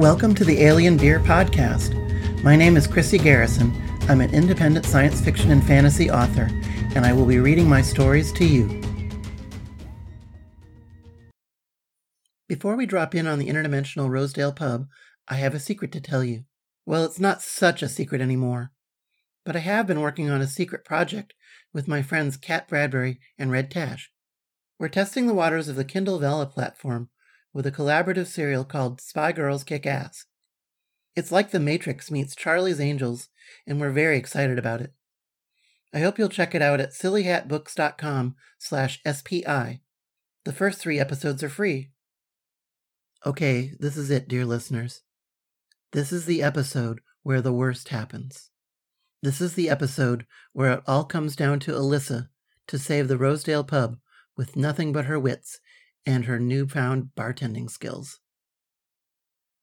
Welcome 0.00 0.34
to 0.36 0.46
the 0.46 0.62
Alien 0.62 0.96
Beer 0.96 1.20
Podcast. 1.20 1.92
My 2.42 2.56
name 2.56 2.78
is 2.78 2.86
Chrissy 2.86 3.18
Garrison. 3.18 3.70
I'm 4.08 4.22
an 4.22 4.32
independent 4.32 4.86
science 4.86 5.20
fiction 5.20 5.50
and 5.50 5.62
fantasy 5.62 6.10
author, 6.10 6.48
and 6.94 7.04
I 7.04 7.12
will 7.12 7.26
be 7.26 7.38
reading 7.38 7.68
my 7.68 7.82
stories 7.82 8.32
to 8.32 8.46
you. 8.46 8.80
Before 12.48 12.76
we 12.76 12.86
drop 12.86 13.14
in 13.14 13.26
on 13.26 13.38
the 13.38 13.48
interdimensional 13.48 14.08
Rosedale 14.08 14.52
pub, 14.52 14.86
I 15.28 15.34
have 15.34 15.54
a 15.54 15.60
secret 15.60 15.92
to 15.92 16.00
tell 16.00 16.24
you. 16.24 16.44
Well, 16.86 17.04
it's 17.04 17.20
not 17.20 17.42
such 17.42 17.82
a 17.82 17.88
secret 17.88 18.22
anymore. 18.22 18.72
But 19.44 19.54
I 19.54 19.58
have 19.58 19.86
been 19.86 20.00
working 20.00 20.30
on 20.30 20.40
a 20.40 20.46
secret 20.46 20.82
project 20.82 21.34
with 21.74 21.88
my 21.88 22.00
friends 22.00 22.38
Kat 22.38 22.68
Bradbury 22.68 23.20
and 23.38 23.50
Red 23.50 23.70
Tash. 23.70 24.10
We're 24.78 24.88
testing 24.88 25.26
the 25.26 25.34
waters 25.34 25.68
of 25.68 25.76
the 25.76 25.84
Kindle 25.84 26.18
Vella 26.18 26.46
platform 26.46 27.10
with 27.52 27.66
a 27.66 27.72
collaborative 27.72 28.26
serial 28.26 28.64
called 28.64 29.00
Spy 29.00 29.32
Girls 29.32 29.64
Kick 29.64 29.86
Ass. 29.86 30.26
It's 31.16 31.32
like 31.32 31.50
The 31.50 31.60
Matrix 31.60 32.10
meets 32.10 32.36
Charlie's 32.36 32.80
Angels, 32.80 33.28
and 33.66 33.80
we're 33.80 33.90
very 33.90 34.16
excited 34.16 34.58
about 34.58 34.80
it. 34.80 34.92
I 35.92 35.98
hope 36.00 36.18
you'll 36.18 36.28
check 36.28 36.54
it 36.54 36.62
out 36.62 36.80
at 36.80 36.92
sillyhatbooks.com 36.92 38.36
slash 38.58 39.00
SPI. 39.04 39.80
The 40.44 40.52
first 40.52 40.78
three 40.78 41.00
episodes 41.00 41.42
are 41.42 41.48
free. 41.48 41.90
Okay, 43.26 43.72
this 43.78 43.96
is 43.96 44.10
it, 44.10 44.28
dear 44.28 44.46
listeners. 44.46 45.02
This 45.92 46.12
is 46.12 46.26
the 46.26 46.42
episode 46.42 47.00
where 47.22 47.42
the 47.42 47.52
worst 47.52 47.88
happens. 47.88 48.50
This 49.22 49.40
is 49.40 49.54
the 49.54 49.68
episode 49.68 50.24
where 50.52 50.72
it 50.72 50.82
all 50.86 51.04
comes 51.04 51.36
down 51.36 51.58
to 51.60 51.72
Alyssa 51.72 52.28
to 52.68 52.78
save 52.78 53.08
the 53.08 53.18
Rosedale 53.18 53.64
pub 53.64 53.98
with 54.36 54.56
nothing 54.56 54.92
but 54.92 55.04
her 55.06 55.18
wits 55.18 55.58
and 56.06 56.24
her 56.24 56.38
newfound 56.38 57.10
bartending 57.16 57.70
skills. 57.70 58.20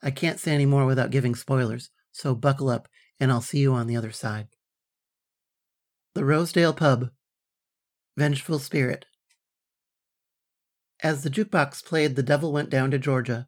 I 0.01 0.11
can't 0.11 0.39
say 0.39 0.53
any 0.53 0.65
more 0.65 0.85
without 0.85 1.09
giving 1.09 1.35
spoilers, 1.35 1.89
so 2.11 2.35
buckle 2.35 2.69
up 2.69 2.87
and 3.19 3.31
I'll 3.31 3.41
see 3.41 3.59
you 3.59 3.73
on 3.73 3.87
the 3.87 3.95
other 3.95 4.11
side. 4.11 4.47
The 6.13 6.25
Rosedale 6.25 6.73
Pub 6.73 7.09
Vengeful 8.17 8.59
Spirit. 8.59 9.05
As 11.03 11.21
the 11.21 11.29
jukebox 11.29 11.85
played 11.85 12.15
The 12.15 12.23
Devil 12.23 12.51
Went 12.51 12.71
Down 12.71 12.89
to 12.91 12.97
Georgia, 12.97 13.47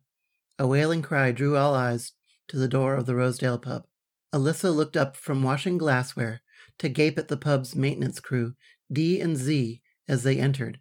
a 0.60 0.68
wailing 0.68 1.02
cry 1.02 1.32
drew 1.32 1.58
all 1.58 1.74
eyes 1.74 2.12
to 2.48 2.58
the 2.58 2.68
door 2.68 2.96
of 2.96 3.08
the 3.08 3.16
Rosedale 3.16 3.58
Pub. 3.58 3.88
Alyssa 4.34 4.74
looked 4.74 4.96
up 4.96 5.16
from 5.16 5.42
washing 5.42 5.80
glassware 5.80 6.42
to 6.78 6.90
gape 6.90 7.18
at 7.18 7.28
the 7.28 7.38
pub's 7.38 7.76
maintenance 7.76 8.20
crew, 8.20 8.54
Dee 8.92 9.20
and 9.20 9.36
Z, 9.36 9.82
as 10.08 10.22
they 10.22 10.38
entered. 10.38 10.80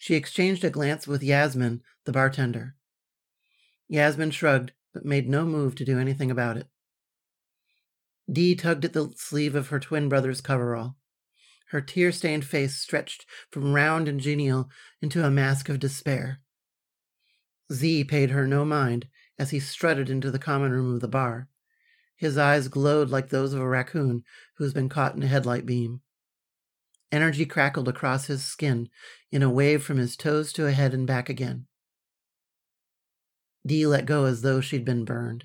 She 0.00 0.14
exchanged 0.14 0.64
a 0.64 0.70
glance 0.70 1.06
with 1.06 1.22
Yasmin, 1.22 1.82
the 2.06 2.12
bartender. 2.12 2.74
Yasmin 3.86 4.30
shrugged, 4.30 4.72
but 4.94 5.04
made 5.04 5.28
no 5.28 5.44
move 5.44 5.74
to 5.74 5.84
do 5.84 5.98
anything 5.98 6.30
about 6.30 6.56
it. 6.56 6.68
Dee 8.32 8.54
tugged 8.54 8.86
at 8.86 8.94
the 8.94 9.12
sleeve 9.18 9.54
of 9.54 9.68
her 9.68 9.78
twin 9.78 10.08
brother's 10.08 10.40
coverall. 10.40 10.96
Her 11.68 11.82
tear 11.82 12.12
stained 12.12 12.46
face 12.46 12.76
stretched 12.76 13.26
from 13.50 13.74
round 13.74 14.08
and 14.08 14.18
genial 14.18 14.70
into 15.02 15.22
a 15.22 15.30
mask 15.30 15.68
of 15.68 15.78
despair. 15.78 16.40
Z 17.70 18.04
paid 18.04 18.30
her 18.30 18.46
no 18.46 18.64
mind 18.64 19.06
as 19.38 19.50
he 19.50 19.60
strutted 19.60 20.08
into 20.08 20.30
the 20.30 20.38
common 20.38 20.72
room 20.72 20.94
of 20.94 21.02
the 21.02 21.08
bar. 21.08 21.50
His 22.16 22.38
eyes 22.38 22.68
glowed 22.68 23.10
like 23.10 23.28
those 23.28 23.52
of 23.52 23.60
a 23.60 23.68
raccoon 23.68 24.24
who's 24.56 24.72
been 24.72 24.88
caught 24.88 25.14
in 25.14 25.22
a 25.22 25.26
headlight 25.26 25.66
beam. 25.66 26.00
Energy 27.12 27.44
crackled 27.44 27.88
across 27.88 28.26
his 28.26 28.44
skin 28.44 28.88
in 29.32 29.42
a 29.42 29.50
wave 29.50 29.82
from 29.82 29.96
his 29.96 30.16
toes 30.16 30.52
to 30.52 30.66
a 30.66 30.72
head 30.72 30.94
and 30.94 31.06
back 31.06 31.28
again. 31.28 31.66
Dee 33.66 33.86
let 33.86 34.06
go 34.06 34.24
as 34.24 34.42
though 34.42 34.60
she'd 34.60 34.84
been 34.84 35.04
burned. 35.04 35.44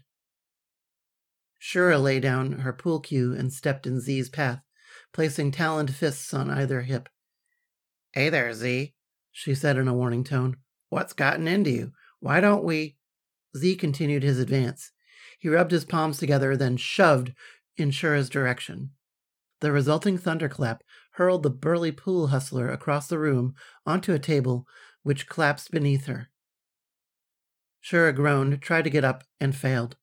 Shura 1.61 2.01
lay 2.01 2.19
down 2.19 2.59
her 2.59 2.71
pool 2.71 2.99
cue 2.99 3.33
and 3.33 3.51
stepped 3.51 3.87
in 3.87 3.99
Z's 3.99 4.29
path, 4.29 4.61
placing 5.11 5.51
taloned 5.51 5.93
fists 5.95 6.33
on 6.33 6.49
either 6.49 6.81
hip. 6.81 7.09
Hey 8.11 8.29
there, 8.29 8.53
Z, 8.53 8.93
she 9.31 9.55
said 9.55 9.77
in 9.77 9.87
a 9.87 9.93
warning 9.93 10.23
tone. 10.23 10.57
What's 10.89 11.13
gotten 11.13 11.47
into 11.47 11.71
you? 11.71 11.91
Why 12.19 12.39
don't 12.39 12.63
we? 12.63 12.97
Z 13.57 13.75
continued 13.77 14.23
his 14.23 14.39
advance. 14.39 14.91
He 15.39 15.49
rubbed 15.49 15.71
his 15.71 15.85
palms 15.85 16.17
together, 16.17 16.55
then 16.55 16.77
shoved 16.77 17.33
in 17.77 17.89
Shura's 17.89 18.29
direction. 18.29 18.91
The 19.61 19.71
resulting 19.71 20.17
thunderclap 20.17 20.83
hurled 21.15 21.43
the 21.43 21.49
burly 21.49 21.91
pool 21.91 22.27
hustler 22.27 22.69
across 22.69 23.07
the 23.07 23.19
room 23.19 23.55
onto 23.85 24.13
a 24.13 24.19
table 24.19 24.67
which 25.03 25.27
collapsed 25.27 25.71
beneath 25.71 26.05
her. 26.05 26.29
Shura 27.83 28.15
groaned, 28.15 28.61
tried 28.61 28.83
to 28.83 28.89
get 28.89 29.03
up, 29.03 29.23
and 29.39 29.55
failed. 29.55 29.95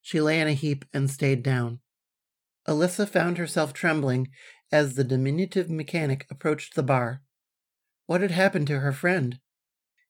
She 0.00 0.20
lay 0.20 0.40
in 0.40 0.48
a 0.48 0.52
heap 0.52 0.84
and 0.92 1.10
stayed 1.10 1.42
down. 1.42 1.80
Alyssa 2.68 3.08
found 3.08 3.36
herself 3.36 3.72
trembling 3.72 4.28
as 4.70 4.94
the 4.94 5.04
diminutive 5.04 5.68
mechanic 5.68 6.26
approached 6.30 6.74
the 6.74 6.82
bar. 6.82 7.22
What 8.06 8.20
had 8.20 8.30
happened 8.30 8.66
to 8.68 8.80
her 8.80 8.92
friend? 8.92 9.40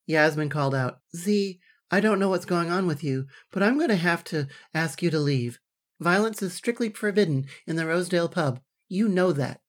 Yasmin 0.07 0.51
called 0.51 0.75
out, 0.75 0.99
Z, 1.17 1.59
I 1.91 2.01
don't 2.01 2.19
know 2.19 2.29
what's 2.29 2.45
going 2.45 2.71
on 2.71 2.87
with 2.87 3.03
you, 3.03 3.27
but 3.51 3.63
I'm 3.63 3.77
going 3.77 3.89
to 3.89 3.97
have 3.97 4.25
to 4.25 4.47
ask 4.73 5.03
you 5.03 5.11
to 5.11 5.19
leave. 5.19 5.59
Violence 6.01 6.43
is 6.43 6.53
strictly 6.53 6.91
forbidden 6.91 7.47
in 7.67 7.77
the 7.77 7.87
Rosedale 7.87 8.29
pub. 8.29 8.61
You 8.89 9.09
know 9.09 9.33
that. 9.33 9.61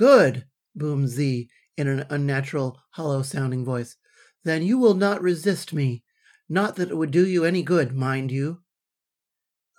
Good, 0.00 0.46
boomed 0.74 1.10
Z 1.10 1.50
in 1.76 1.86
an 1.86 2.06
unnatural, 2.08 2.80
hollow 2.92 3.20
sounding 3.20 3.66
voice. 3.66 3.98
Then 4.44 4.62
you 4.62 4.78
will 4.78 4.94
not 4.94 5.20
resist 5.20 5.74
me. 5.74 6.04
Not 6.48 6.76
that 6.76 6.88
it 6.88 6.96
would 6.96 7.10
do 7.10 7.26
you 7.26 7.44
any 7.44 7.62
good, 7.62 7.94
mind 7.94 8.32
you. 8.32 8.62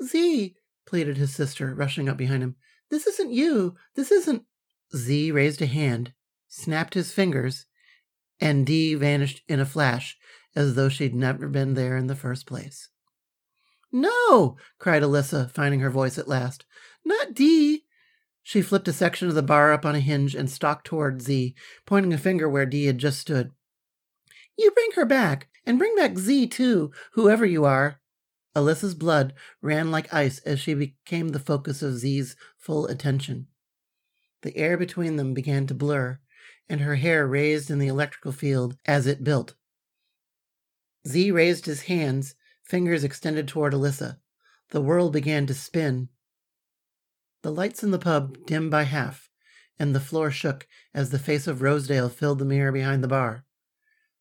Z, 0.03 0.55
pleaded 0.85 1.17
his 1.17 1.33
sister, 1.33 1.73
rushing 1.73 2.07
up 2.07 2.17
behind 2.17 2.43
him. 2.43 2.55
This 2.91 3.07
isn't 3.07 3.31
you. 3.31 3.73
This 3.95 4.11
isn't. 4.11 4.43
Z 4.95 5.31
raised 5.31 5.59
a 5.63 5.65
hand, 5.65 6.13
snapped 6.47 6.93
his 6.93 7.11
fingers, 7.11 7.65
and 8.39 8.63
Dee 8.63 8.93
vanished 8.93 9.41
in 9.47 9.59
a 9.59 9.65
flash, 9.65 10.19
as 10.55 10.75
though 10.75 10.89
she'd 10.89 11.15
never 11.15 11.47
been 11.47 11.73
there 11.73 11.97
in 11.97 12.05
the 12.05 12.15
first 12.15 12.45
place. 12.45 12.89
No, 13.91 14.55
cried 14.77 15.01
Alyssa, 15.01 15.49
finding 15.49 15.79
her 15.79 15.89
voice 15.89 16.19
at 16.19 16.27
last. 16.27 16.63
Not 17.03 17.33
Dee. 17.33 17.85
She 18.43 18.61
flipped 18.61 18.87
a 18.87 18.93
section 18.93 19.27
of 19.27 19.35
the 19.35 19.43
bar 19.43 19.71
up 19.71 19.85
on 19.85 19.95
a 19.95 19.99
hinge 19.99 20.35
and 20.35 20.49
stalked 20.49 20.85
toward 20.85 21.21
Z, 21.21 21.55
pointing 21.85 22.13
a 22.13 22.17
finger 22.17 22.49
where 22.49 22.65
Dee 22.65 22.85
had 22.85 22.97
just 22.97 23.19
stood. 23.19 23.51
You 24.57 24.71
bring 24.71 24.91
her 24.95 25.05
back, 25.05 25.49
and 25.65 25.77
bring 25.77 25.95
back 25.95 26.17
Z 26.17 26.47
too, 26.47 26.91
whoever 27.13 27.45
you 27.45 27.65
are. 27.65 27.99
Alyssa's 28.55 28.95
blood 28.95 29.33
ran 29.61 29.91
like 29.91 30.13
ice 30.13 30.39
as 30.39 30.59
she 30.59 30.73
became 30.73 31.29
the 31.29 31.39
focus 31.39 31.81
of 31.81 31.97
Z's 31.97 32.35
full 32.57 32.87
attention. 32.87 33.47
The 34.41 34.57
air 34.57 34.77
between 34.77 35.15
them 35.15 35.33
began 35.33 35.67
to 35.67 35.73
blur, 35.73 36.19
and 36.67 36.81
her 36.81 36.95
hair 36.95 37.27
raised 37.27 37.69
in 37.69 37.79
the 37.79 37.87
electrical 37.87 38.31
field 38.31 38.77
as 38.85 39.07
it 39.07 39.23
built. 39.23 39.55
Z 41.07 41.31
raised 41.31 41.65
his 41.65 41.83
hands, 41.83 42.35
fingers 42.63 43.03
extended 43.03 43.47
toward 43.47 43.73
Alyssa. 43.73 44.17
The 44.69 44.81
world 44.81 45.13
began 45.13 45.45
to 45.47 45.53
spin, 45.53 46.09
the 47.41 47.51
lights 47.51 47.83
in 47.83 47.91
the 47.91 47.99
pub 47.99 48.45
dimmed 48.45 48.71
by 48.71 48.83
half, 48.83 49.29
and 49.79 49.95
the 49.95 49.99
floor 49.99 50.29
shook 50.31 50.67
as 50.93 51.09
the 51.09 51.19
face 51.19 51.47
of 51.47 51.61
Rosedale 51.61 52.09
filled 52.09 52.39
the 52.39 52.45
mirror 52.45 52.71
behind 52.71 53.03
the 53.03 53.07
bar. 53.07 53.45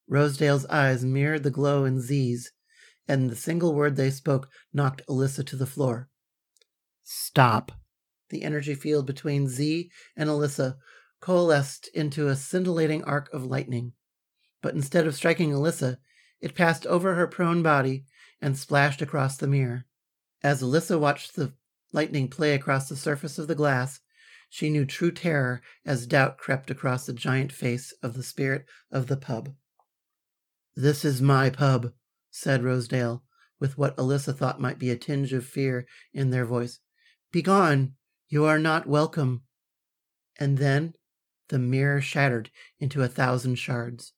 Rosedale's 0.08 0.66
eyes 0.66 1.04
mirrored 1.04 1.42
the 1.42 1.50
glow 1.50 1.84
in 1.84 2.00
Z's, 2.00 2.53
and 3.06 3.28
the 3.28 3.37
single 3.37 3.75
word 3.75 3.96
they 3.96 4.11
spoke 4.11 4.49
knocked 4.72 5.02
Alyssa 5.08 5.44
to 5.46 5.56
the 5.56 5.67
floor. 5.67 6.08
Stop. 7.05 7.72
The 8.31 8.43
energy 8.43 8.75
field 8.75 9.06
between 9.06 9.49
Z 9.49 9.90
and 10.17 10.31
Alyssa 10.31 10.76
coalesced 11.20 11.88
into 11.94 12.28
a 12.28 12.37
scintillating 12.37 13.05
arc 13.05 13.32
of 13.32 13.44
lightning. 13.44 13.93
But 14.62 14.75
instead 14.75 15.06
of 15.06 15.14
striking 15.14 15.50
Alyssa, 15.50 15.99
it 16.40 16.55
passed 16.55 16.87
over 16.87 17.14
her 17.14 17.26
prone 17.26 17.62
body 17.62 18.05
and 18.40 18.56
splashed 18.56 19.02
across 19.02 19.37
the 19.37 19.46
mirror. 19.46 19.84
As 20.43 20.62
Alyssa 20.62 20.99
watched 20.99 21.37
the 21.37 21.52
lightning 21.92 22.28
play 22.28 22.54
across 22.54 22.88
the 22.88 22.96
surface 22.96 23.38
of 23.38 23.48
the 23.48 23.54
glass, 23.54 24.00
she 24.48 24.70
knew 24.70 24.84
true 24.84 25.12
terror 25.12 25.62
as 25.84 26.06
doubt 26.06 26.38
crept 26.38 26.70
across 26.70 27.06
the 27.06 27.12
giant 27.12 27.52
face 27.52 27.92
of 28.02 28.14
the 28.14 28.22
spirit 28.22 28.66
of 28.90 29.06
the 29.06 29.16
pub. 29.16 29.54
This 30.75 31.04
is 31.04 31.22
my 31.22 31.50
pub, 31.50 31.92
said 32.31 32.64
Rosedale, 32.64 33.22
with 33.58 33.78
what 33.78 33.96
Alyssa 33.96 34.37
thought 34.37 34.60
might 34.60 34.78
be 34.78 34.90
a 34.90 34.96
tinge 34.96 35.32
of 35.32 35.46
fear 35.46 35.87
in 36.12 36.31
their 36.31 36.44
voice. 36.44 36.81
Begone! 37.32 37.94
You 38.28 38.44
are 38.44 38.58
not 38.58 38.86
welcome. 38.86 39.43
And 40.38 40.58
then 40.58 40.94
the 41.48 41.58
mirror 41.58 42.00
shattered 42.00 42.50
into 42.78 43.02
a 43.02 43.08
thousand 43.08 43.56
shards. 43.56 44.12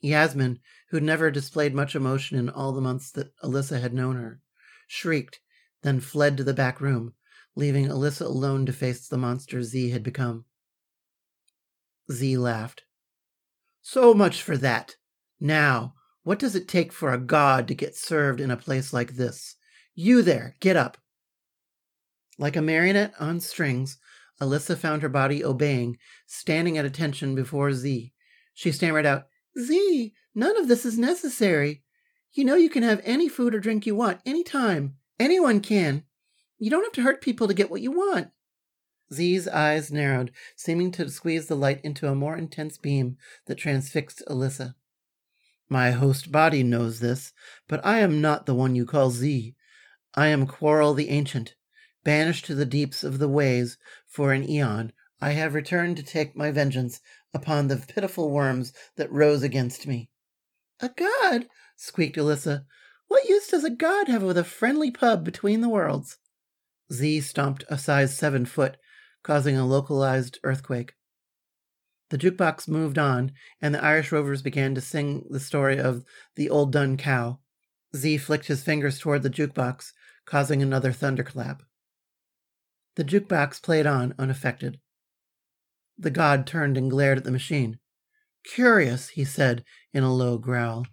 Yasmin, 0.00 0.60
who'd 0.90 1.02
never 1.02 1.30
displayed 1.30 1.74
much 1.74 1.94
emotion 1.94 2.38
in 2.38 2.48
all 2.48 2.72
the 2.72 2.80
months 2.80 3.10
that 3.12 3.36
Alyssa 3.42 3.80
had 3.80 3.94
known 3.94 4.16
her, 4.16 4.40
shrieked 4.86 5.40
then 5.82 6.00
fled 6.00 6.36
to 6.36 6.44
the 6.44 6.54
back 6.54 6.80
room, 6.80 7.12
leaving 7.54 7.86
Alyssa 7.86 8.26
alone 8.26 8.66
to 8.66 8.72
face 8.72 9.06
the 9.08 9.18
monster 9.18 9.62
Z 9.62 9.90
had 9.90 10.02
become. 10.02 10.44
Z 12.10 12.36
laughed. 12.36 12.84
So 13.82 14.14
much 14.14 14.42
for 14.42 14.56
that. 14.56 14.96
Now, 15.40 15.94
What 16.26 16.40
does 16.40 16.56
it 16.56 16.66
take 16.66 16.92
for 16.92 17.12
a 17.12 17.18
god 17.18 17.68
to 17.68 17.74
get 17.76 17.94
served 17.94 18.40
in 18.40 18.50
a 18.50 18.56
place 18.56 18.92
like 18.92 19.12
this? 19.12 19.54
You 19.94 20.22
there, 20.22 20.56
get 20.58 20.74
up. 20.74 20.98
Like 22.36 22.56
a 22.56 22.60
marionette 22.60 23.14
on 23.20 23.38
strings, 23.38 23.96
Alyssa 24.40 24.76
found 24.76 25.02
her 25.02 25.08
body 25.08 25.44
obeying, 25.44 25.98
standing 26.26 26.78
at 26.78 26.84
attention 26.84 27.36
before 27.36 27.72
Z. 27.72 28.12
She 28.54 28.72
stammered 28.72 29.06
out, 29.06 29.26
Z, 29.56 30.14
none 30.34 30.56
of 30.56 30.66
this 30.66 30.84
is 30.84 30.98
necessary. 30.98 31.84
You 32.32 32.44
know 32.44 32.56
you 32.56 32.70
can 32.70 32.82
have 32.82 33.00
any 33.04 33.28
food 33.28 33.54
or 33.54 33.60
drink 33.60 33.86
you 33.86 33.94
want, 33.94 34.18
any 34.26 34.42
time. 34.42 34.96
Anyone 35.18 35.60
can. 35.60 36.04
You 36.58 36.70
don't 36.70 36.84
have 36.84 36.92
to 36.92 37.02
hurt 37.02 37.22
people 37.22 37.48
to 37.48 37.54
get 37.54 37.70
what 37.70 37.80
you 37.80 37.90
want. 37.90 38.30
Z's 39.12 39.46
eyes 39.46 39.92
narrowed, 39.92 40.32
seeming 40.56 40.90
to 40.92 41.08
squeeze 41.08 41.46
the 41.46 41.54
light 41.54 41.80
into 41.84 42.08
a 42.08 42.14
more 42.14 42.36
intense 42.36 42.76
beam 42.76 43.16
that 43.46 43.56
transfixed 43.56 44.22
Alyssa. 44.28 44.74
My 45.68 45.92
host 45.92 46.32
body 46.32 46.62
knows 46.62 47.00
this, 47.00 47.32
but 47.68 47.84
I 47.84 48.00
am 48.00 48.20
not 48.20 48.46
the 48.46 48.54
one 48.54 48.74
you 48.74 48.84
call 48.84 49.10
Z. 49.10 49.54
I 50.14 50.28
am 50.28 50.46
Quarrel 50.46 50.94
the 50.94 51.08
Ancient. 51.08 51.54
Banished 52.04 52.46
to 52.46 52.54
the 52.54 52.66
deeps 52.66 53.02
of 53.02 53.18
the 53.18 53.28
ways 53.28 53.78
for 54.06 54.32
an 54.32 54.48
eon, 54.48 54.92
I 55.20 55.32
have 55.32 55.54
returned 55.54 55.96
to 55.96 56.02
take 56.02 56.36
my 56.36 56.50
vengeance 56.50 57.00
upon 57.32 57.68
the 57.68 57.76
pitiful 57.76 58.30
worms 58.30 58.72
that 58.96 59.10
rose 59.10 59.42
against 59.42 59.86
me. 59.86 60.10
A 60.80 60.88
god? 60.88 61.48
squeaked 61.74 62.16
Alyssa. 62.16 62.64
What 63.08 63.28
use 63.28 63.48
does 63.48 63.64
a 63.64 63.70
god 63.70 64.08
have 64.08 64.22
with 64.22 64.38
a 64.38 64.44
friendly 64.44 64.90
pub 64.90 65.24
between 65.24 65.60
the 65.60 65.68
worlds? 65.68 66.18
Z 66.92 67.20
stomped 67.20 67.64
a 67.68 67.78
size 67.78 68.16
seven 68.16 68.46
foot, 68.46 68.76
causing 69.22 69.56
a 69.56 69.66
localized 69.66 70.38
earthquake. 70.44 70.94
The 72.10 72.18
jukebox 72.18 72.68
moved 72.68 72.98
on, 72.98 73.32
and 73.60 73.74
the 73.74 73.82
Irish 73.82 74.12
Rovers 74.12 74.42
began 74.42 74.74
to 74.76 74.80
sing 74.80 75.26
the 75.28 75.40
story 75.40 75.78
of 75.78 76.04
the 76.36 76.48
old 76.48 76.72
dun 76.72 76.96
cow. 76.96 77.40
Z 77.94 78.18
flicked 78.18 78.46
his 78.46 78.62
fingers 78.62 78.98
toward 78.98 79.22
the 79.22 79.30
jukebox, 79.30 79.92
causing 80.24 80.62
another 80.62 80.92
thunderclap. 80.92 81.62
The 82.94 83.04
jukebox 83.04 83.62
played 83.62 83.86
on, 83.86 84.14
unaffected. 84.18 84.78
The 85.98 86.10
god 86.10 86.46
turned 86.46 86.76
and 86.76 86.90
glared 86.90 87.18
at 87.18 87.24
the 87.24 87.32
machine. 87.32 87.78
Curious, 88.44 89.10
he 89.10 89.24
said 89.24 89.64
in 89.92 90.02
a 90.02 90.14
low 90.14 90.38
growl. 90.38 90.86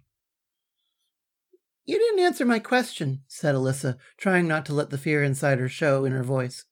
You 1.86 1.98
didn't 1.98 2.24
answer 2.24 2.46
my 2.46 2.60
question, 2.60 3.22
said 3.28 3.54
Alyssa, 3.54 3.98
trying 4.16 4.48
not 4.48 4.64
to 4.66 4.72
let 4.72 4.90
the 4.90 4.98
fear 4.98 5.22
inside 5.22 5.58
her 5.58 5.68
show 5.68 6.04
in 6.04 6.12
her 6.12 6.22
voice. 6.22 6.64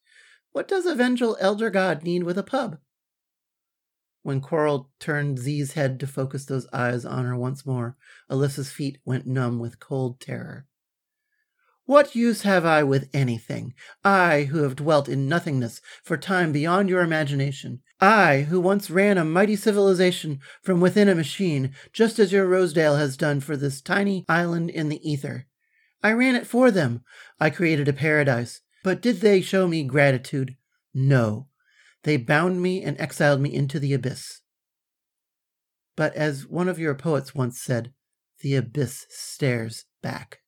What 0.52 0.66
does 0.66 0.86
a 0.86 0.94
vengeful 0.94 1.36
elder 1.38 1.68
god 1.68 2.02
need 2.02 2.22
with 2.22 2.38
a 2.38 2.42
pub? 2.42 2.78
When 4.22 4.40
Quarrel 4.40 4.90
turned 4.98 5.38
Z's 5.38 5.72
head 5.72 5.98
to 6.00 6.06
focus 6.06 6.44
those 6.46 6.66
eyes 6.72 7.04
on 7.04 7.24
her 7.24 7.36
once 7.36 7.66
more, 7.66 7.96
Alyssa's 8.30 8.70
feet 8.70 8.98
went 9.04 9.26
numb 9.26 9.58
with 9.58 9.80
cold 9.80 10.20
terror. 10.20 10.66
What 11.92 12.14
use 12.14 12.40
have 12.40 12.64
I 12.64 12.82
with 12.82 13.10
anything? 13.12 13.74
I, 14.02 14.44
who 14.44 14.62
have 14.62 14.76
dwelt 14.76 15.10
in 15.10 15.28
nothingness 15.28 15.82
for 16.02 16.16
time 16.16 16.50
beyond 16.50 16.88
your 16.88 17.02
imagination. 17.02 17.82
I, 18.00 18.46
who 18.48 18.60
once 18.60 18.88
ran 18.88 19.18
a 19.18 19.26
mighty 19.26 19.56
civilization 19.56 20.40
from 20.62 20.80
within 20.80 21.10
a 21.10 21.14
machine, 21.14 21.74
just 21.92 22.18
as 22.18 22.32
your 22.32 22.46
Rosedale 22.46 22.96
has 22.96 23.18
done 23.18 23.40
for 23.40 23.58
this 23.58 23.82
tiny 23.82 24.24
island 24.26 24.70
in 24.70 24.88
the 24.88 25.06
ether. 25.06 25.46
I 26.02 26.12
ran 26.12 26.34
it 26.34 26.46
for 26.46 26.70
them. 26.70 27.02
I 27.38 27.50
created 27.50 27.88
a 27.88 27.92
paradise. 27.92 28.62
But 28.82 29.02
did 29.02 29.20
they 29.20 29.42
show 29.42 29.68
me 29.68 29.84
gratitude? 29.84 30.56
No. 30.94 31.48
They 32.04 32.16
bound 32.16 32.62
me 32.62 32.82
and 32.82 32.98
exiled 32.98 33.42
me 33.42 33.52
into 33.52 33.78
the 33.78 33.92
abyss. 33.92 34.40
But 35.94 36.14
as 36.14 36.46
one 36.46 36.70
of 36.70 36.78
your 36.78 36.94
poets 36.94 37.34
once 37.34 37.60
said, 37.60 37.92
the 38.40 38.56
abyss 38.56 39.04
stares 39.10 39.84
back. 40.00 40.41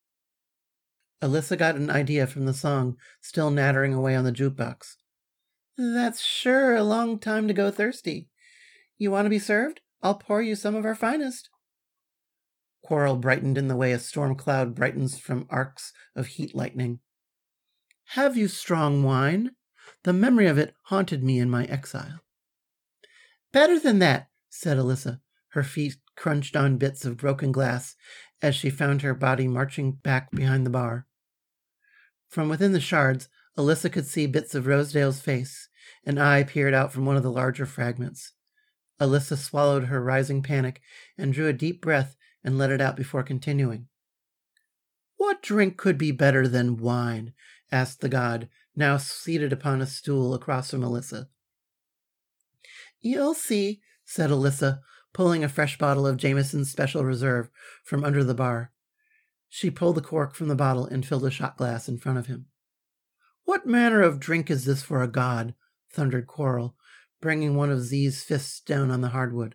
Alyssa 1.25 1.57
got 1.57 1.77
an 1.77 1.89
idea 1.89 2.27
from 2.27 2.45
the 2.45 2.53
song 2.53 2.99
still 3.23 3.51
nattering 3.51 3.95
away 3.95 4.15
on 4.15 4.25
the 4.25 4.33
jukebox. 4.33 4.97
That's 5.79 6.21
sure 6.21 6.77
a 6.77 6.85
long 6.85 7.19
time 7.19 7.49
to 7.49 7.55
go 7.55 7.71
thirsty. 7.71 8.29
You 8.99 9.11
want 9.11 9.25
to 9.25 9.31
be 9.31 9.39
served? 9.39 9.81
I'll 10.03 10.17
pour 10.17 10.43
you 10.43 10.55
some 10.55 10.75
of 10.75 10.85
our 10.85 10.95
finest. 10.95 11.49
Quarrel 12.83 13.17
brightened 13.17 13.57
in 13.57 13.69
the 13.69 13.77
way 13.77 13.93
a 13.93 13.99
storm 13.99 14.35
cloud 14.35 14.75
brightens 14.75 15.19
from 15.19 15.47
arcs 15.49 15.95
of 16.15 16.27
heat 16.27 16.55
lightning. 16.55 17.01
Have 18.09 18.37
you 18.37 18.47
strong 18.47 19.03
wine? 19.03 19.53
The 20.03 20.13
memory 20.13 20.47
of 20.47 20.59
it 20.59 20.75
haunted 20.85 21.25
me 21.25 21.39
in 21.39 21.49
my 21.49 21.65
exile. 21.65 22.21
Better 23.51 23.79
than 23.79 23.99
that, 24.01 24.29
said 24.51 24.77
Alyssa. 24.77 25.21
Her 25.53 25.63
feet 25.63 25.97
crunched 26.17 26.55
on 26.55 26.77
bits 26.77 27.07
of 27.07 27.17
broken 27.17 27.51
glass 27.51 27.97
as 28.43 28.55
she 28.55 28.69
found 28.69 29.01
her 29.01 29.15
body 29.15 29.49
marching 29.49 29.93
back 29.93 30.31
behind 30.31 30.67
the 30.67 30.71
bar. 30.71 31.07
From 32.35 32.49
within 32.49 32.73
the 32.73 32.81
shards, 32.81 33.29
Alyssa 33.57 33.93
could 33.93 34.09
see 34.09 34.27
bits 34.27 34.57
of 34.57 34.67
Rosedale's 34.67 35.21
face. 35.21 35.69
An 36.05 36.19
eye 36.19 36.43
peered 36.43 36.75
out 36.75 36.93
from 36.93 37.07
one 37.07 37.17
of 37.17 37.23
the 37.23 37.31
larger 37.31 37.65
fragments. 37.65 38.33
Alyssa 39.01 39.39
swallowed 39.39 39.85
her 39.85 40.03
rising 40.03 40.43
panic 40.43 40.81
and 41.17 41.33
drew 41.33 41.47
a 41.47 41.53
deep 41.53 41.81
breath 41.81 42.17
and 42.43 42.59
let 42.59 42.73
it 42.73 42.81
out 42.81 42.97
before 42.97 43.23
continuing. 43.23 43.87
What 45.17 45.43
drink 45.43 45.77
could 45.77 45.97
be 45.97 46.11
better 46.11 46.49
than 46.49 46.77
wine? 46.77 47.35
asked 47.71 48.01
the 48.01 48.09
god, 48.09 48.49
now 48.75 48.97
seated 48.97 49.53
upon 49.53 49.81
a 49.81 49.87
stool 49.87 50.35
across 50.35 50.73
from 50.73 50.81
Alyssa. 50.81 51.29
You'll 53.01 53.35
see, 53.35 53.81
said 54.05 54.31
Alyssa, 54.31 54.81
pulling 55.13 55.45
a 55.45 55.49
fresh 55.49 55.79
bottle 55.79 56.05
of 56.05 56.17
Jameson's 56.17 56.73
Special 56.73 57.05
Reserve 57.05 57.49
from 57.85 58.03
under 58.03 58.25
the 58.25 58.35
bar. 58.35 58.73
She 59.57 59.71
pulled 59.71 59.95
the 59.95 60.01
cork 60.01 60.35
from 60.35 60.49
the 60.49 60.57
bottle 60.57 60.85
and 60.85 61.07
filled 61.07 61.25
a 61.25 61.31
shot 61.31 61.57
glass 61.57 61.89
in 61.89 61.97
front 61.99 62.19
of 62.19 62.27
him. 62.27 62.47
What 63.45 63.65
manner 63.65 64.03
of 64.03 64.19
drink 64.19 64.51
is 64.51 64.65
this 64.65 64.83
for 64.83 65.01
a 65.01 65.07
god? 65.07 65.55
thundered 65.93 66.27
Quarrel, 66.27 66.75
bringing 67.21 67.55
one 67.55 67.71
of 67.71 67.81
Z's 67.81 68.25
fists 68.25 68.59
down 68.59 68.91
on 68.91 69.01
the 69.01 69.11
hardwood. 69.11 69.55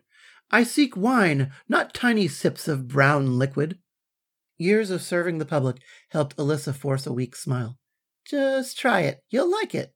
I 0.50 0.62
seek 0.62 0.96
wine, 0.96 1.52
not 1.68 1.92
tiny 1.92 2.28
sips 2.28 2.66
of 2.66 2.88
brown 2.88 3.38
liquid. 3.38 3.78
Years 4.56 4.90
of 4.90 5.02
serving 5.02 5.36
the 5.36 5.44
public 5.44 5.82
helped 6.08 6.34
Alyssa 6.38 6.74
force 6.74 7.06
a 7.06 7.12
weak 7.12 7.36
smile. 7.36 7.76
Just 8.24 8.78
try 8.78 9.00
it. 9.00 9.22
You'll 9.28 9.52
like 9.52 9.74
it. 9.74 9.92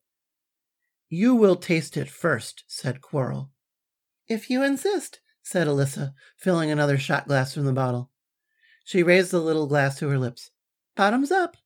You 1.08 1.34
will 1.34 1.56
taste 1.56 1.96
it 1.96 2.10
first, 2.10 2.64
said 2.66 3.00
Quarrel. 3.00 3.52
If 4.28 4.50
you 4.50 4.62
insist, 4.62 5.20
said 5.42 5.66
Alyssa, 5.66 6.12
filling 6.36 6.70
another 6.70 6.98
shot 6.98 7.26
glass 7.26 7.54
from 7.54 7.64
the 7.64 7.72
bottle. 7.72 8.10
She 8.84 9.02
raised 9.02 9.30
the 9.30 9.40
little 9.40 9.66
glass 9.66 9.98
to 9.98 10.08
her 10.08 10.18
lips. 10.18 10.50
Bottoms 10.94 11.32
up. 11.32 11.56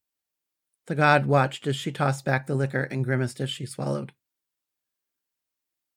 The 0.87 0.95
god 0.95 1.27
watched 1.27 1.67
as 1.67 1.77
she 1.77 1.93
tossed 1.93 2.25
back 2.25 2.47
the 2.47 2.55
liquor 2.55 2.85
and 2.85 3.05
grimaced 3.05 3.41
as 3.41 3.51
she 3.51 3.67
swallowed. 3.67 4.13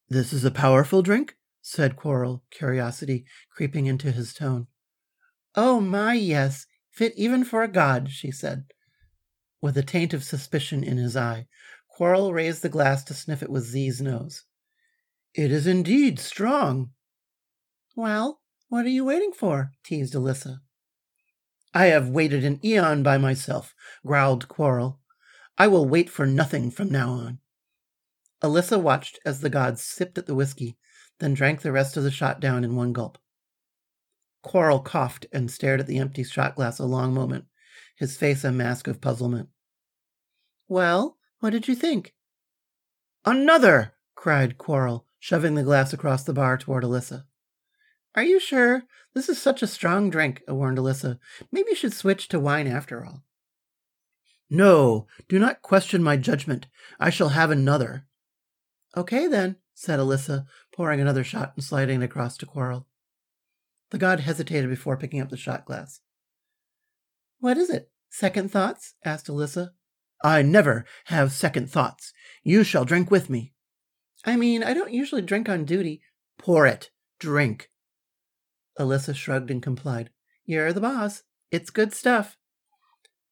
This 0.10 0.34
is 0.34 0.44
a 0.44 0.52
powerful 0.52 1.02
drink? 1.02 1.38
said 1.62 1.96
Quarrel, 1.96 2.44
curiosity 2.50 3.24
creeping 3.56 3.86
into 3.86 4.12
his 4.12 4.34
tone. 4.34 4.68
Oh 5.56 5.80
my, 5.80 6.16
yes, 6.16 6.66
fit 6.90 7.14
even 7.16 7.46
for 7.46 7.62
a 7.64 7.68
god, 7.68 8.10
she 8.10 8.32
said. 8.32 8.66
With 9.62 9.78
a 9.78 9.84
taint 9.84 10.14
of 10.14 10.24
suspicion 10.24 10.84
in 10.84 10.98
his 10.98 11.16
eye, 11.16 11.48
Quarrel 11.88 12.34
raised 12.34 12.64
the 12.64 12.70
glass 12.70 13.04
to 13.06 13.14
sniff 13.14 13.44
it 13.44 13.50
with 13.50 13.64
Z's 13.64 14.02
nose. 14.02 14.44
It 15.36 15.52
is 15.52 15.68
indeed 15.68 16.20
strong. 16.20 16.92
Well, 17.96 18.42
what 18.70 18.86
are 18.86 18.90
you 18.90 19.06
waiting 19.06 19.32
for? 19.32 19.72
teased 19.84 20.16
Alyssa. 20.16 20.62
I 21.74 21.86
have 21.88 22.10
waited 22.10 22.44
an 22.44 22.60
eon 22.66 23.02
by 23.04 23.18
myself, 23.18 23.74
growled 24.06 24.48
Quarrel. 24.48 25.00
I 25.58 25.68
will 25.68 25.88
wait 25.88 26.10
for 26.10 26.26
nothing 26.26 26.72
from 26.72 26.90
now 26.90 27.12
on. 27.12 27.40
Alyssa 28.44 28.82
watched 28.82 29.20
as 29.26 29.42
the 29.42 29.50
god 29.50 29.80
sipped 29.80 30.18
at 30.18 30.26
the 30.26 30.36
whiskey, 30.36 30.78
then 31.20 31.34
drank 31.34 31.62
the 31.62 31.72
rest 31.72 31.96
of 31.96 32.04
the 32.04 32.12
shot 32.12 32.40
down 32.40 32.64
in 32.64 32.76
one 32.76 32.92
gulp. 32.92 33.18
Quarrel 34.42 34.80
coughed 34.80 35.28
and 35.32 35.52
stared 35.52 35.80
at 35.80 35.88
the 35.88 36.00
empty 36.00 36.24
shot 36.24 36.56
glass 36.56 36.80
a 36.80 36.86
long 36.86 37.14
moment, 37.14 37.46
his 37.96 38.18
face 38.18 38.44
a 38.44 38.52
mask 38.52 38.88
of 38.88 39.00
puzzlement. 39.00 39.50
Well, 40.68 41.18
what 41.40 41.52
did 41.52 41.68
you 41.68 41.76
think? 41.76 42.16
Another! 43.24 43.94
cried 44.16 44.58
Quarrel, 44.58 45.06
shoving 45.20 45.56
the 45.56 45.64
glass 45.64 45.94
across 45.94 46.24
the 46.24 46.34
bar 46.34 46.58
toward 46.58 46.84
Alyssa. 46.84 47.26
Are 48.16 48.24
you 48.24 48.40
sure? 48.40 48.84
This 49.14 49.30
is 49.30 49.42
such 49.42 49.62
a 49.62 49.68
strong 49.68 50.10
drink, 50.10 50.42
warned 50.48 50.78
Alyssa. 50.78 51.20
Maybe 51.52 51.70
you 51.70 51.76
should 51.76 51.94
switch 51.94 52.28
to 52.30 52.40
wine 52.40 52.68
after 52.68 53.06
all. 53.06 53.24
No, 54.50 55.08
do 55.30 55.40
not 55.40 55.62
question 55.62 56.04
my 56.04 56.18
judgment. 56.18 56.68
I 57.00 57.10
shall 57.10 57.30
have 57.30 57.52
another. 57.52 58.06
Okay, 58.98 59.28
then, 59.28 59.56
said 59.74 60.00
Alyssa, 60.00 60.46
pouring 60.76 61.00
another 61.00 61.24
shot 61.24 61.54
and 61.56 61.64
sliding 61.64 62.02
it 62.02 62.06
across 62.06 62.36
to 62.38 62.46
Quarrel. 62.46 62.86
The 63.92 63.98
god 63.98 64.20
hesitated 64.20 64.70
before 64.70 64.98
picking 64.98 65.22
up 65.22 65.30
the 65.30 65.38
shot 65.38 65.66
glass. 65.66 66.02
What 67.40 67.58
is 67.58 67.70
it? 67.70 67.92
Second 68.10 68.52
thoughts? 68.52 68.96
asked 69.06 69.28
Alyssa. 69.28 69.72
I 70.24 70.42
never 70.42 70.86
have 71.06 71.32
second 71.32 71.72
thoughts. 71.72 72.14
You 72.44 72.64
shall 72.64 72.86
drink 72.86 73.10
with 73.10 73.30
me. 73.30 73.54
I 74.26 74.36
mean, 74.36 74.64
I 74.64 74.74
don't 74.74 74.94
usually 74.94 75.22
drink 75.22 75.50
on 75.50 75.66
duty. 75.66 76.02
Pour 76.38 76.68
it. 76.68 76.92
Drink. 77.20 77.71
Alyssa 78.80 79.16
shrugged 79.16 79.52
and 79.52 79.62
complied. 79.62 80.10
You're 80.46 80.74
the 80.74 80.82
boss. 80.82 81.24
It's 81.52 81.70
good 81.70 81.94
stuff. 81.94 82.38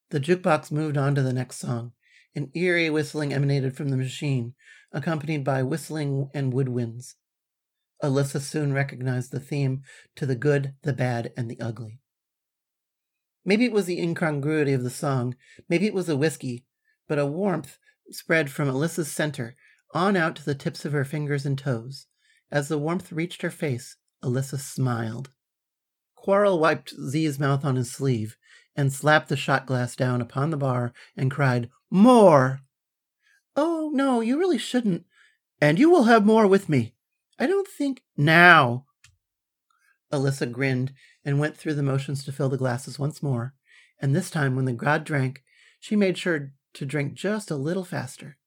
The 0.09 0.19
jukebox 0.19 0.71
moved 0.71 0.97
on 0.97 1.15
to 1.15 1.21
the 1.21 1.33
next 1.33 1.57
song. 1.57 1.93
An 2.35 2.51
eerie 2.53 2.89
whistling 2.89 3.33
emanated 3.33 3.75
from 3.75 3.89
the 3.89 3.97
machine, 3.97 4.53
accompanied 4.91 5.43
by 5.43 5.63
whistling 5.63 6.29
and 6.33 6.53
woodwinds. 6.53 7.15
Alyssa 8.03 8.39
soon 8.39 8.73
recognized 8.73 9.31
the 9.31 9.39
theme 9.39 9.83
to 10.15 10.25
the 10.25 10.35
good, 10.35 10.73
the 10.83 10.93
bad, 10.93 11.33
and 11.35 11.49
the 11.49 11.59
ugly. 11.59 11.99
Maybe 13.43 13.65
it 13.65 13.71
was 13.71 13.85
the 13.85 13.99
incongruity 13.99 14.73
of 14.73 14.83
the 14.83 14.89
song, 14.89 15.35
maybe 15.67 15.85
it 15.85 15.93
was 15.93 16.07
the 16.07 16.17
whiskey, 16.17 16.65
but 17.07 17.19
a 17.19 17.25
warmth 17.25 17.77
spread 18.11 18.51
from 18.51 18.67
Alyssa's 18.67 19.11
center 19.11 19.55
on 19.93 20.15
out 20.15 20.35
to 20.35 20.45
the 20.45 20.55
tips 20.55 20.85
of 20.85 20.91
her 20.91 21.03
fingers 21.03 21.45
and 21.45 21.57
toes. 21.57 22.07
As 22.51 22.67
the 22.67 22.77
warmth 22.77 23.11
reached 23.11 23.41
her 23.41 23.51
face, 23.51 23.95
Alyssa 24.23 24.59
smiled. 24.59 25.29
Quarrel 26.15 26.59
wiped 26.59 26.93
Z's 27.09 27.39
mouth 27.39 27.63
on 27.63 27.75
his 27.75 27.91
sleeve 27.91 28.37
and 28.75 28.93
slapped 28.93 29.29
the 29.29 29.37
shot 29.37 29.65
glass 29.65 29.95
down 29.95 30.21
upon 30.21 30.49
the 30.49 30.57
bar 30.57 30.93
and 31.15 31.31
cried, 31.31 31.69
More! 31.89 32.61
Oh, 33.55 33.89
no, 33.93 34.21
you 34.21 34.37
really 34.37 34.57
shouldn't. 34.57 35.05
And 35.61 35.79
you 35.79 35.89
will 35.89 36.03
have 36.03 36.25
more 36.25 36.47
with 36.47 36.69
me. 36.69 36.95
I 37.37 37.47
don't 37.47 37.67
think. 37.67 38.03
Now! 38.15 38.85
Alyssa 40.11 40.51
grinned 40.51 40.93
and 41.23 41.39
went 41.39 41.57
through 41.57 41.73
the 41.73 41.83
motions 41.83 42.23
to 42.25 42.31
fill 42.31 42.49
the 42.49 42.57
glasses 42.57 42.97
once 42.97 43.21
more, 43.21 43.53
and 43.99 44.15
this 44.15 44.29
time 44.29 44.55
when 44.55 44.65
the 44.65 44.73
god 44.73 45.03
drank, 45.03 45.43
she 45.79 45.95
made 45.95 46.17
sure 46.17 46.53
to 46.73 46.85
drink 46.85 47.13
just 47.13 47.51
a 47.51 47.55
little 47.55 47.85
faster. 47.85 48.37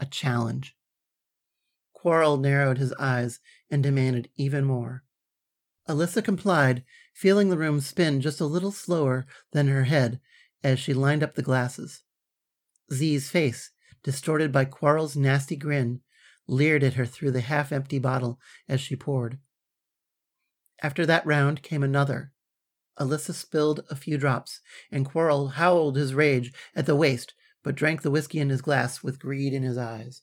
A 0.00 0.06
challenge. 0.06 0.76
Quarrel 2.00 2.36
narrowed 2.36 2.78
his 2.78 2.92
eyes 2.92 3.40
and 3.68 3.82
demanded 3.82 4.30
even 4.36 4.64
more. 4.64 5.02
Alyssa 5.88 6.22
complied, 6.22 6.84
feeling 7.12 7.48
the 7.48 7.58
room 7.58 7.80
spin 7.80 8.20
just 8.20 8.40
a 8.40 8.46
little 8.46 8.70
slower 8.70 9.26
than 9.50 9.66
her 9.66 9.82
head 9.82 10.20
as 10.62 10.78
she 10.78 10.94
lined 10.94 11.24
up 11.24 11.34
the 11.34 11.42
glasses. 11.42 12.04
Z's 12.92 13.30
face, 13.30 13.72
distorted 14.04 14.52
by 14.52 14.64
Quarrel's 14.64 15.16
nasty 15.16 15.56
grin, 15.56 16.00
leered 16.46 16.84
at 16.84 16.94
her 16.94 17.04
through 17.04 17.32
the 17.32 17.40
half 17.40 17.72
empty 17.72 17.98
bottle 17.98 18.38
as 18.68 18.80
she 18.80 18.94
poured. 18.94 19.40
After 20.80 21.04
that 21.04 21.26
round 21.26 21.64
came 21.64 21.82
another. 21.82 22.32
Alyssa 22.96 23.34
spilled 23.34 23.84
a 23.90 23.96
few 23.96 24.18
drops, 24.18 24.60
and 24.92 25.04
Quarrel 25.04 25.48
howled 25.48 25.96
his 25.96 26.14
rage 26.14 26.52
at 26.76 26.86
the 26.86 26.94
waste, 26.94 27.34
but 27.64 27.74
drank 27.74 28.02
the 28.02 28.10
whiskey 28.10 28.38
in 28.38 28.50
his 28.50 28.62
glass 28.62 29.02
with 29.02 29.18
greed 29.18 29.52
in 29.52 29.64
his 29.64 29.76
eyes. 29.76 30.22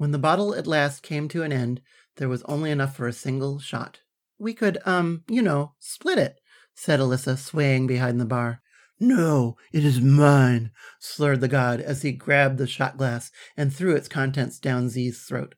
When 0.00 0.12
the 0.12 0.18
bottle 0.18 0.54
at 0.54 0.66
last 0.66 1.02
came 1.02 1.28
to 1.28 1.42
an 1.42 1.52
end, 1.52 1.82
there 2.16 2.30
was 2.30 2.42
only 2.44 2.70
enough 2.70 2.96
for 2.96 3.06
a 3.06 3.12
single 3.12 3.58
shot. 3.58 4.00
We 4.38 4.54
could, 4.54 4.78
um, 4.86 5.24
you 5.28 5.42
know, 5.42 5.74
split 5.78 6.16
it, 6.16 6.40
said 6.74 7.00
Alyssa, 7.00 7.36
swaying 7.36 7.86
behind 7.86 8.18
the 8.18 8.24
bar. 8.24 8.62
No, 8.98 9.58
it 9.74 9.84
is 9.84 10.00
mine, 10.00 10.70
slurred 11.00 11.42
the 11.42 11.48
god 11.48 11.82
as 11.82 12.00
he 12.00 12.12
grabbed 12.12 12.56
the 12.56 12.66
shot 12.66 12.96
glass 12.96 13.30
and 13.58 13.74
threw 13.74 13.94
its 13.94 14.08
contents 14.08 14.58
down 14.58 14.88
Z's 14.88 15.20
throat. 15.20 15.54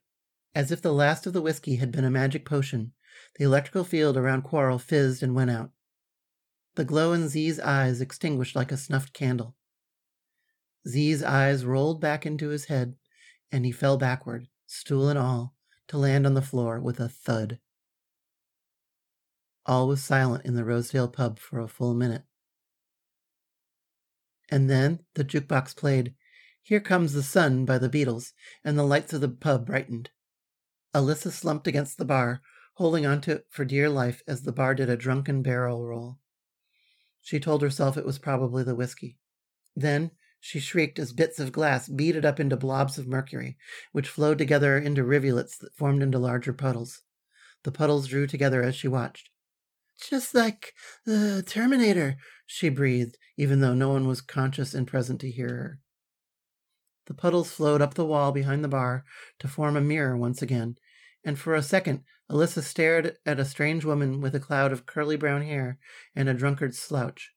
As 0.57 0.73
if 0.73 0.83
the 0.83 0.93
last 0.93 1.25
of 1.25 1.35
the 1.35 1.41
whiskey 1.41 1.77
had 1.77 1.93
been 1.93 2.05
a 2.05 2.11
magic 2.11 2.45
potion, 2.45 2.95
the 3.37 3.45
electrical 3.45 3.85
field 3.85 4.17
around 4.17 4.43
Quarrel 4.43 4.81
fizzed 4.81 5.23
and 5.23 5.37
went 5.37 5.53
out. 5.53 5.71
The 6.75 6.85
glow 6.85 7.13
in 7.13 7.29
Z's 7.29 7.61
eyes 7.61 8.01
extinguished 8.01 8.57
like 8.57 8.73
a 8.73 8.77
snuffed 8.77 9.13
candle. 9.13 9.55
Z's 10.89 11.23
eyes 11.23 11.65
rolled 11.65 12.01
back 12.01 12.27
into 12.27 12.49
his 12.49 12.65
head, 12.65 12.97
and 13.53 13.67
he 13.67 13.71
fell 13.71 13.99
backward, 13.99 14.49
stool 14.67 15.09
and 15.09 15.19
all, 15.19 15.55
to 15.89 15.99
land 15.99 16.27
on 16.27 16.35
the 16.35 16.43
floor 16.43 16.81
with 16.81 16.99
a 16.99 17.09
thud. 17.09 17.59
All 19.67 19.87
was 19.87 20.03
silent 20.03 20.45
in 20.45 20.55
the 20.55 20.65
Rosedale 20.65 21.09
pub 21.09 21.39
for 21.39 21.61
a 21.61 21.69
full 21.69 21.95
minute. 21.95 22.25
And 24.51 24.69
then 24.69 25.01
the 25.15 25.23
jukebox 25.23 25.77
played 25.77 26.15
Here 26.63 26.81
Comes 26.81 27.13
the 27.13 27.23
Sun 27.23 27.67
by 27.67 27.79
the 27.79 27.89
Beatles, 27.89 28.33
and 28.65 28.79
the 28.79 28.85
lights 28.85 29.13
of 29.13 29.21
the 29.21 29.29
pub 29.29 29.67
brightened. 29.67 30.11
Alyssa 30.95 31.31
slumped 31.31 31.67
against 31.67 31.99
the 31.99 32.05
bar, 32.05 32.41
holding 32.75 33.07
on 33.07 33.21
to 33.23 33.33
it 33.33 33.47
for 33.51 33.65
dear 33.65 33.89
life 33.89 34.23
as 34.27 34.43
the 34.43 34.53
bar 34.53 34.75
did 34.75 34.91
a 34.91 34.97
drunken 34.97 35.43
barrel 35.43 35.87
roll. 35.87 36.19
She 37.21 37.39
told 37.39 37.63
herself 37.63 37.97
it 37.97 38.07
was 38.07 38.19
probably 38.19 38.65
the 38.65 38.75
whiskey. 38.75 39.19
Then 39.77 40.11
she 40.45 40.59
shrieked 40.59 40.99
as 40.99 41.13
bits 41.13 41.39
of 41.39 41.53
glass 41.53 41.89
beaded 41.89 42.25
up 42.25 42.41
into 42.41 42.57
blobs 42.57 42.99
of 42.99 43.07
mercury, 43.07 43.57
which 43.93 44.09
flowed 44.09 44.39
together 44.39 44.77
into 44.77 45.05
rivulets 45.05 45.57
that 45.57 45.73
formed 45.77 46.03
into 46.03 46.19
larger 46.19 46.53
puddles. 46.53 47.03
The 47.63 47.71
puddles 47.71 48.09
drew 48.09 48.27
together 48.27 48.61
as 48.61 48.75
she 48.75 48.89
watched. 48.89 49.31
Just 50.01 50.35
like 50.35 50.75
the 51.07 51.45
Terminator, 51.47 52.17
she 52.45 52.69
breathed, 52.71 53.17
even 53.37 53.61
though 53.61 53.73
no 53.73 53.91
one 53.91 54.09
was 54.09 54.21
conscious 54.21 54.75
and 54.75 54.85
present 54.85 55.21
to 55.21 55.31
hear 55.31 55.49
her. 55.49 55.79
The 57.07 57.15
puddles 57.15 57.53
flowed 57.53 57.81
up 57.81 57.95
the 57.95 58.05
wall 58.05 58.33
behind 58.33 58.65
the 58.65 58.69
bar 58.69 59.05
to 59.39 59.47
form 59.47 59.77
a 59.77 59.81
mirror 59.81 60.17
once 60.17 60.43
again, 60.43 60.77
and 61.25 61.39
for 61.39 61.55
a 61.55 61.63
second 61.63 62.03
Alyssa 62.29 62.63
stared 62.63 63.17
at 63.25 63.39
a 63.39 63.45
strange 63.45 63.85
woman 63.85 64.21
with 64.21 64.35
a 64.35 64.41
cloud 64.41 64.73
of 64.73 64.87
curly 64.87 65.17
brown 65.17 65.43
hair 65.43 65.79
and 66.17 66.29
a 66.29 66.35
drunkard's 66.35 66.81
slouch. 66.81 67.31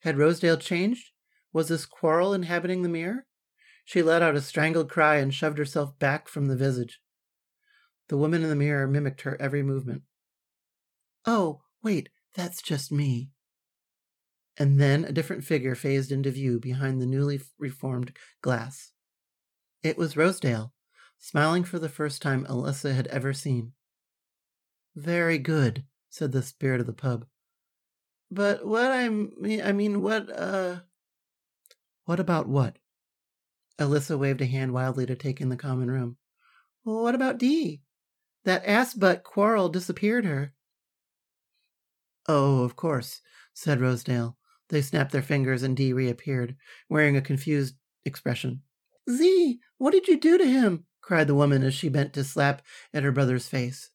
Had 0.00 0.18
Rosedale 0.18 0.58
changed? 0.58 1.12
Was 1.52 1.68
this 1.68 1.86
quarrel 1.86 2.34
inhabiting 2.34 2.82
the 2.82 2.88
mirror? 2.88 3.26
She 3.84 4.02
let 4.02 4.22
out 4.22 4.36
a 4.36 4.40
strangled 4.40 4.90
cry 4.90 5.16
and 5.16 5.32
shoved 5.32 5.58
herself 5.58 5.98
back 5.98 6.28
from 6.28 6.46
the 6.46 6.56
visage. 6.56 7.00
The 8.08 8.18
woman 8.18 8.42
in 8.42 8.48
the 8.48 8.56
mirror 8.56 8.86
mimicked 8.86 9.22
her 9.22 9.40
every 9.40 9.62
movement. 9.62 10.02
Oh, 11.26 11.62
Wait, 11.82 12.08
that's 12.34 12.60
just 12.60 12.90
me. 12.90 13.30
And 14.56 14.80
then 14.80 15.04
a 15.04 15.12
different 15.12 15.44
figure 15.44 15.74
phased 15.74 16.10
into 16.10 16.30
view 16.30 16.58
behind 16.58 17.00
the 17.00 17.06
newly 17.06 17.40
reformed 17.58 18.12
glass. 18.42 18.92
It 19.82 19.96
was 19.96 20.16
Rosedale, 20.16 20.72
smiling 21.18 21.62
for 21.62 21.78
the 21.78 21.88
first 21.88 22.20
time 22.20 22.44
Alyssa 22.46 22.94
had 22.94 23.06
ever 23.08 23.32
seen. 23.32 23.72
Very 24.96 25.38
good, 25.38 25.84
said 26.10 26.32
the 26.32 26.42
spirit 26.42 26.80
of 26.80 26.86
the 26.86 26.92
pub. 26.92 27.26
But 28.30 28.66
what 28.66 28.90
I 28.90 29.08
mean, 29.08 29.62
I 29.62 29.72
mean, 29.72 30.02
what, 30.02 30.28
uh. 30.30 30.80
What 32.08 32.20
about 32.20 32.48
what? 32.48 32.78
Alyssa 33.78 34.18
waved 34.18 34.40
a 34.40 34.46
hand 34.46 34.72
wildly 34.72 35.04
to 35.04 35.14
take 35.14 35.42
in 35.42 35.50
the 35.50 35.58
common 35.58 35.90
room. 35.90 36.16
What 36.82 37.14
about 37.14 37.36
Dee? 37.36 37.82
That 38.46 38.64
ass 38.64 38.94
butt 38.94 39.24
quarrel 39.24 39.68
disappeared 39.68 40.24
her. 40.24 40.54
Oh, 42.26 42.64
of 42.64 42.76
course, 42.76 43.20
said 43.52 43.82
Rosedale. 43.82 44.38
They 44.70 44.80
snapped 44.80 45.12
their 45.12 45.20
fingers 45.20 45.62
and 45.62 45.76
Dee 45.76 45.92
reappeared, 45.92 46.56
wearing 46.88 47.14
a 47.14 47.20
confused 47.20 47.74
expression. 48.06 48.62
Z, 49.10 49.60
what 49.76 49.90
did 49.90 50.08
you 50.08 50.18
do 50.18 50.38
to 50.38 50.46
him? 50.46 50.86
cried 51.02 51.26
the 51.26 51.34
woman 51.34 51.62
as 51.62 51.74
she 51.74 51.90
bent 51.90 52.14
to 52.14 52.24
slap 52.24 52.62
at 52.94 53.02
her 53.02 53.12
brother's 53.12 53.48
face. 53.48 53.90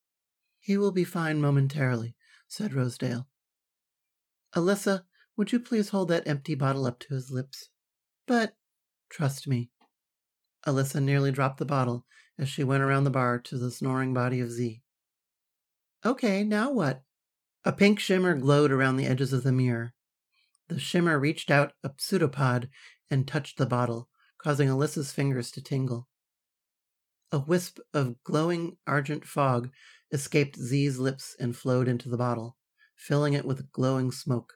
He 0.59 0.77
will 0.77 0.91
be 0.91 1.03
fine 1.03 1.41
momentarily, 1.41 2.15
said 2.47 2.75
Rosedale. 2.75 3.27
Alyssa, 4.55 5.05
would 5.35 5.51
you 5.51 5.59
please 5.59 5.89
hold 5.89 6.09
that 6.09 6.27
empty 6.27 6.53
bottle 6.53 6.85
up 6.85 6.99
to 6.99 7.15
his 7.15 7.31
lips? 7.31 7.69
But, 8.25 8.55
trust 9.09 9.47
me. 9.47 9.69
Alyssa 10.65 11.01
nearly 11.01 11.31
dropped 11.31 11.57
the 11.57 11.65
bottle 11.65 12.05
as 12.37 12.49
she 12.49 12.63
went 12.63 12.83
around 12.83 13.03
the 13.03 13.09
bar 13.09 13.39
to 13.39 13.57
the 13.57 13.71
snoring 13.71 14.13
body 14.13 14.39
of 14.39 14.51
Z. 14.51 14.81
Okay, 16.05 16.43
now 16.43 16.71
what? 16.71 17.03
A 17.65 17.71
pink 17.71 17.99
shimmer 17.99 18.35
glowed 18.35 18.71
around 18.71 18.97
the 18.97 19.05
edges 19.05 19.33
of 19.33 19.43
the 19.43 19.51
mirror. 19.51 19.93
The 20.67 20.79
shimmer 20.79 21.19
reached 21.19 21.51
out 21.51 21.73
a 21.83 21.91
pseudopod 21.97 22.69
and 23.09 23.27
touched 23.27 23.57
the 23.57 23.65
bottle, 23.65 24.09
causing 24.37 24.69
Alyssa's 24.69 25.11
fingers 25.11 25.51
to 25.51 25.61
tingle. 25.61 26.07
A 27.31 27.39
wisp 27.39 27.79
of 27.93 28.21
glowing 28.23 28.77
argent 28.85 29.25
fog 29.25 29.69
escaped 30.11 30.57
Z's 30.57 30.99
lips 30.99 31.35
and 31.39 31.55
flowed 31.55 31.87
into 31.87 32.09
the 32.09 32.17
bottle, 32.17 32.57
filling 32.95 33.33
it 33.33 33.45
with 33.45 33.71
glowing 33.71 34.11
smoke. 34.11 34.53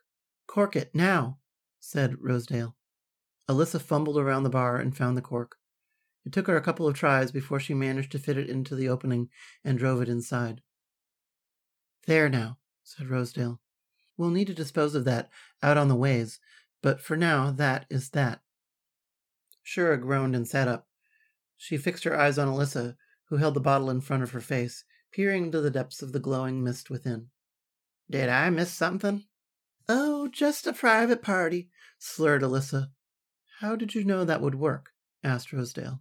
Cork 0.47 0.75
it 0.75 0.93
now, 0.93 1.39
said 1.79 2.15
Rosedale. 2.19 2.75
Alyssa 3.49 3.81
fumbled 3.81 4.17
around 4.17 4.43
the 4.43 4.49
bar 4.49 4.77
and 4.77 4.95
found 4.95 5.15
the 5.15 5.21
cork. 5.21 5.57
It 6.25 6.33
took 6.33 6.47
her 6.47 6.57
a 6.57 6.61
couple 6.61 6.87
of 6.87 6.95
tries 6.95 7.31
before 7.31 7.59
she 7.59 7.73
managed 7.73 8.11
to 8.11 8.19
fit 8.19 8.37
it 8.37 8.49
into 8.49 8.75
the 8.75 8.89
opening 8.89 9.29
and 9.63 9.79
drove 9.79 10.01
it 10.01 10.09
inside. 10.09 10.61
There 12.05 12.27
now, 12.27 12.57
said 12.83 13.07
Rosedale. 13.07 13.61
We'll 14.17 14.29
need 14.29 14.47
to 14.47 14.53
dispose 14.53 14.95
of 14.95 15.05
that 15.05 15.29
out 15.63 15.77
on 15.77 15.87
the 15.87 15.95
ways, 15.95 16.39
but 16.81 17.01
for 17.01 17.15
now 17.15 17.51
that 17.51 17.85
is 17.89 18.09
that. 18.09 18.41
Shura 19.65 20.01
groaned 20.01 20.35
and 20.35 20.47
sat 20.47 20.67
up. 20.67 20.87
She 21.55 21.77
fixed 21.77 22.03
her 22.03 22.19
eyes 22.19 22.37
on 22.37 22.47
Alyssa, 22.47 22.95
who 23.25 23.37
held 23.37 23.53
the 23.53 23.59
bottle 23.59 23.89
in 23.89 24.01
front 24.01 24.23
of 24.23 24.31
her 24.31 24.41
face, 24.41 24.83
peering 25.11 25.45
into 25.45 25.61
the 25.61 25.71
depths 25.71 26.01
of 26.01 26.11
the 26.11 26.19
glowing 26.19 26.63
mist 26.63 26.89
within. 26.89 27.27
Did 28.09 28.29
I 28.29 28.49
miss 28.49 28.73
something? 28.73 29.25
Oh, 29.89 30.27
just 30.27 30.67
a 30.67 30.73
private 30.73 31.21
party, 31.21 31.69
slurred 31.97 32.41
Alyssa. 32.41 32.89
How 33.59 33.75
did 33.75 33.95
you 33.95 34.03
know 34.03 34.23
that 34.23 34.41
would 34.41 34.55
work? 34.55 34.91
asked 35.23 35.51
Rosedale. 35.51 35.99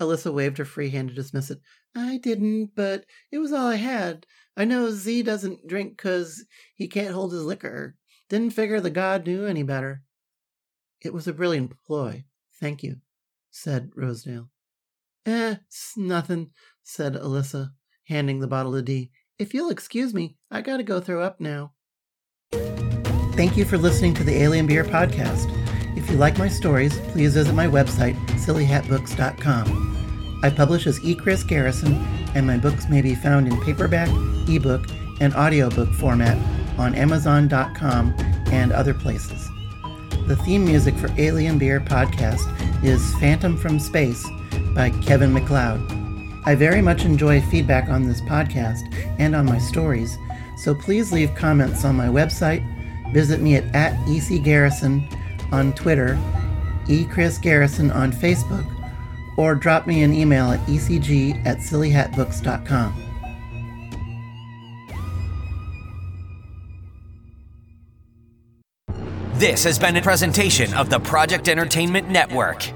Alyssa 0.00 0.32
waved 0.32 0.58
her 0.58 0.64
free 0.64 0.90
hand 0.90 1.08
to 1.10 1.14
dismiss 1.14 1.50
it. 1.50 1.60
I 1.94 2.18
didn't, 2.18 2.70
but 2.74 3.04
it 3.30 3.38
was 3.38 3.52
all 3.52 3.66
I 3.66 3.74
had. 3.76 4.26
I 4.56 4.64
know 4.64 4.90
Z 4.90 5.24
doesn't 5.24 5.66
drink 5.66 5.98
'cause 5.98 6.44
he 6.74 6.88
can't 6.88 7.14
hold 7.14 7.32
his 7.32 7.44
liquor. 7.44 7.96
Didn't 8.28 8.54
figure 8.54 8.80
the 8.80 8.90
god 8.90 9.26
knew 9.26 9.44
any 9.44 9.62
better. 9.62 10.02
It 11.00 11.12
was 11.12 11.26
a 11.28 11.32
brilliant 11.32 11.72
ploy. 11.84 12.24
Thank 12.60 12.82
you, 12.82 13.00
said 13.50 13.90
Rosedale. 13.94 14.50
Eh, 15.26 15.56
it's 15.66 15.96
nothing, 15.96 16.52
said 16.82 17.14
Alyssa, 17.14 17.72
handing 18.04 18.40
the 18.40 18.46
bottle 18.48 18.72
to 18.72 18.82
Dee. 18.82 19.10
If 19.38 19.52
you'll 19.52 19.70
excuse 19.70 20.14
me, 20.14 20.38
I 20.50 20.62
gotta 20.62 20.82
go 20.82 21.00
throw 21.00 21.22
up 21.22 21.40
now. 21.40 21.74
Thank 22.52 23.56
you 23.56 23.64
for 23.64 23.78
listening 23.78 24.14
to 24.14 24.24
the 24.24 24.34
Alien 24.42 24.66
Beer 24.66 24.84
Podcast. 24.84 25.67
If 25.98 26.08
you 26.08 26.16
like 26.16 26.38
my 26.38 26.46
stories, 26.46 26.96
please 27.10 27.34
visit 27.34 27.52
my 27.54 27.66
website, 27.66 28.14
sillyhatbooks.com. 28.28 30.38
I 30.44 30.48
publish 30.48 30.86
as 30.86 31.04
E. 31.04 31.12
Chris 31.12 31.42
Garrison, 31.42 31.94
and 32.36 32.46
my 32.46 32.56
books 32.56 32.88
may 32.88 33.02
be 33.02 33.16
found 33.16 33.48
in 33.48 33.60
paperback, 33.62 34.08
ebook, 34.48 34.86
and 35.18 35.34
audiobook 35.34 35.92
format 35.94 36.38
on 36.78 36.94
Amazon.com 36.94 38.14
and 38.52 38.70
other 38.70 38.94
places. 38.94 39.48
The 40.28 40.36
theme 40.44 40.64
music 40.64 40.94
for 40.94 41.10
Alien 41.18 41.58
Beer 41.58 41.80
Podcast 41.80 42.46
is 42.84 43.16
Phantom 43.16 43.56
from 43.56 43.80
Space 43.80 44.24
by 44.76 44.90
Kevin 45.02 45.32
MacLeod. 45.32 45.80
I 46.44 46.54
very 46.54 46.80
much 46.80 47.06
enjoy 47.06 47.40
feedback 47.40 47.88
on 47.88 48.06
this 48.06 48.20
podcast 48.20 48.84
and 49.18 49.34
on 49.34 49.46
my 49.46 49.58
stories, 49.58 50.16
so 50.58 50.76
please 50.76 51.12
leave 51.12 51.34
comments 51.34 51.84
on 51.84 51.96
my 51.96 52.06
website, 52.06 52.62
visit 53.12 53.40
me 53.40 53.56
at, 53.56 53.64
at 53.74 53.94
ecgarrison 54.06 55.12
on 55.52 55.72
Twitter, 55.74 56.18
echrisgarrison 56.86 57.94
on 57.94 58.12
Facebook, 58.12 58.66
or 59.36 59.54
drop 59.54 59.86
me 59.86 60.02
an 60.02 60.12
email 60.12 60.50
at 60.50 60.60
ecg 60.66 61.46
at 61.46 61.58
sillyhatbooks.com. 61.58 63.04
This 69.34 69.62
has 69.62 69.78
been 69.78 69.96
a 69.96 70.02
presentation 70.02 70.74
of 70.74 70.90
the 70.90 70.98
Project 70.98 71.48
Entertainment 71.48 72.08
Network. 72.08 72.68